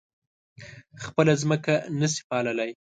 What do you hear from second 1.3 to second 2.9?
ځمکه نه شي پاللی.